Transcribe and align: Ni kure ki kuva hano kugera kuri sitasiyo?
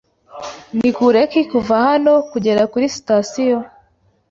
Ni 0.77 0.89
kure 0.97 1.21
ki 1.31 1.41
kuva 1.51 1.75
hano 1.87 2.13
kugera 2.31 2.61
kuri 2.71 2.85
sitasiyo? 2.95 3.57